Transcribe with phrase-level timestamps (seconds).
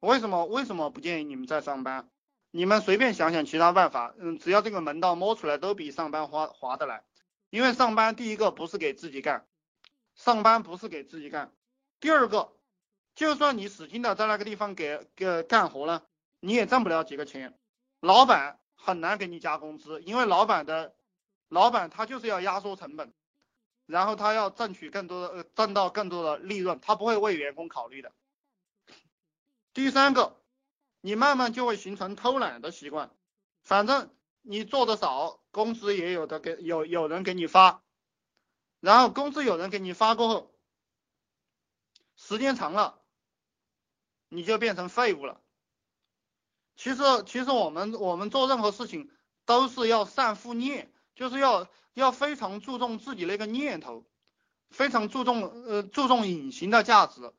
[0.00, 2.08] 为什么为什么不建议你们在上班？
[2.50, 7.04] 你们随便想想其他办法，嗯，只要这个门道摸出来，都比上班划划得来。
[7.50, 9.46] 因为上班第一个不是给自己干，
[10.14, 11.52] 上班不是给自己干。
[12.00, 12.52] 第二个，
[13.14, 16.06] 就算你使劲的在那个地方给给干活了，
[16.40, 17.58] 你也挣不了几个钱。
[18.00, 20.94] 老板很难给你加工资，因为老板的
[21.48, 23.12] 老板他就是要压缩成本，
[23.86, 28.12] 然后他要挣取更多的呃挣到更多的利润，他不会为员工考虑的。
[29.72, 30.40] 第三个，
[31.00, 33.10] 你慢慢就会形成偷懒的习惯，
[33.62, 34.10] 反正
[34.42, 37.82] 你做的少，工资也有的给有有人给你发，
[38.80, 40.54] 然后工资有人给你发过后，
[42.16, 43.00] 时间长了，
[44.28, 45.40] 你就变成废物了。
[46.76, 49.10] 其实其实我们我们做任何事情
[49.44, 54.04] 都是要善复念，就是要要非常注重自己那个念头，
[54.70, 57.32] 非常注重呃注重隐形的价值。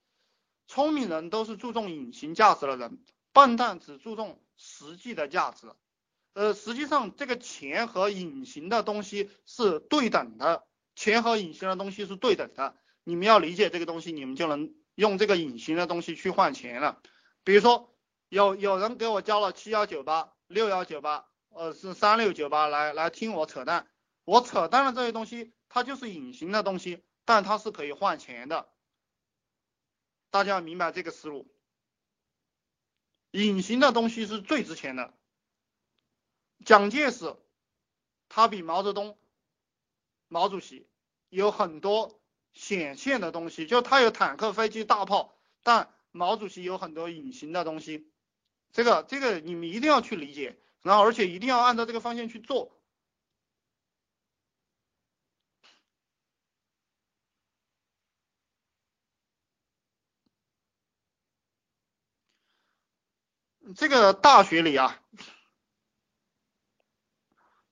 [0.72, 2.98] 聪明人都是注重隐形价值的人，
[3.34, 5.68] 笨蛋只注重实际的价值。
[6.32, 10.63] 呃，实际上这个钱和隐形的东西是对等的，
[10.96, 12.78] 钱和隐形的东西是对等的。
[13.04, 17.02] 你们要理解这个东西，你们就能用这个隐形的东西去换钱了。
[17.44, 17.94] 比如说，
[18.30, 23.90] 有有人给我交了七幺九八、六幺九八，呃，是三六九八来来听我扯淡，
[24.24, 28.70] 我扯淡的这些东西，它就是隐形的东西，但它是可以换钱的。
[30.32, 31.46] 大家要明白这个思路，
[33.32, 35.13] 隐形的东西是最值钱的。
[36.65, 37.35] 蒋介石
[38.29, 39.18] 他比毛泽东、
[40.27, 40.88] 毛主席
[41.29, 42.20] 有很多
[42.54, 48.10] 显现的东西，就他有坦克、飞机、大炮，但毛主席有很多隐形的东西。
[48.71, 52.71] 这个这个你们一定要去理解，然后而且一定要按照这个方向去做。
[63.76, 65.00] 这个大学里啊，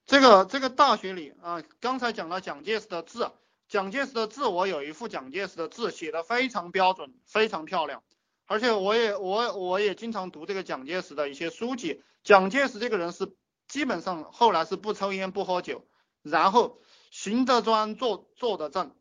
[0.06, 3.32] 这个这个大学里啊，刚才讲了蒋介石的字，
[3.68, 8.02] 蒋介石的字，我有一副蒋介石的字，写的非常标准，非常漂亮，
[8.46, 12.02] 而且我也我我也经常读这个蒋介石的一些书籍。
[12.22, 13.36] 蒋介石这个人是
[13.66, 15.86] 基本上后来是不抽烟不喝酒，
[16.22, 16.80] 然后
[17.10, 18.94] 行得专坐坐得正，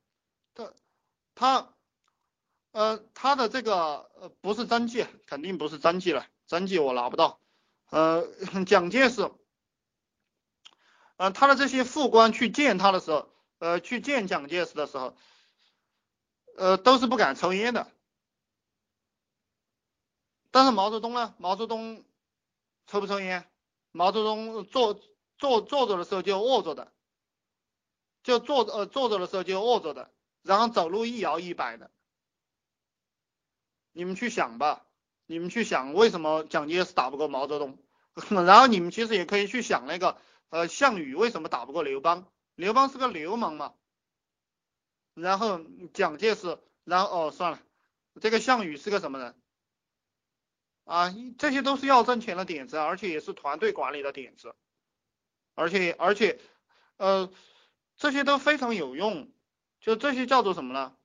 [0.53, 0.73] 他
[1.35, 1.73] 他
[2.71, 6.25] 呃他的这个呃不是真迹，肯定不是真迹了。
[6.47, 7.39] 真迹我拿不到，
[7.91, 8.25] 呃，
[8.65, 9.29] 蒋介石，
[11.17, 13.29] 呃，他的这些副官去见他的时候，
[13.59, 15.15] 呃，去见蒋介石的时候，
[16.57, 17.91] 呃，都是不敢抽烟的。
[20.49, 21.35] 但是毛泽东呢？
[21.37, 22.03] 毛泽东
[22.87, 23.47] 抽不抽烟？
[23.91, 24.99] 毛泽东坐
[25.37, 26.91] 坐坐着的时候就卧着的，
[28.23, 31.91] 就坐呃坐着的时候就卧着的，然后走路一摇一摆的。
[33.99, 34.85] 你们去想吧。
[35.25, 37.77] 你们去想为什么蒋介石打不过毛泽东，
[38.47, 40.17] 然后你们其实也可以去想那个
[40.47, 43.73] 呃项羽为什么打不过刘邦，刘邦是个流氓嘛，
[45.13, 45.59] 然后
[45.93, 47.59] 蒋介石，然后哦算了，
[48.21, 49.35] 这个项羽是个什么人
[50.85, 51.13] 啊？
[51.37, 54.55] 这些都是要挣钱的点子，而且也是团队管理的点子，
[55.55, 56.39] 而且而且
[56.95, 57.29] 呃
[57.97, 59.29] 这些都非常有用，
[59.81, 60.95] 就这些叫做什么呢？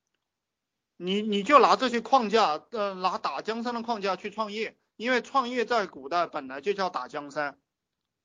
[1.04, 7.58] 你你就拿这些框架，呃，拿打江山的框架去创业，因为创业在古代本来就叫打江山，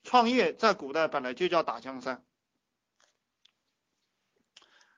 [0.03, 2.23] 创业在古代本来就叫打江山。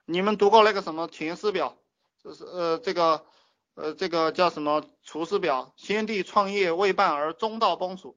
[0.04, 1.78] 你们读过那个什么《钱师表》，
[2.24, 3.26] 就是呃这个
[3.74, 5.74] 呃这个叫什么《厨师表》？
[5.82, 8.14] 先帝创业未半而中道崩殂，